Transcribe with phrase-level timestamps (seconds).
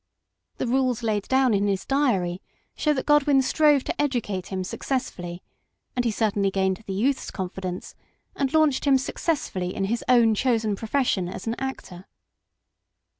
[0.57, 2.41] The rules laid down in his diary
[2.75, 5.43] show that Godwin strove to educate him successfully,
[5.95, 7.93] and he certainly gained the youth's con fidence,
[8.35, 12.07] and launched him successfully in his own chosen profession as an actor.